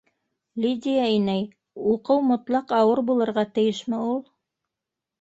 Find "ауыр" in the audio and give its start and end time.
2.81-3.05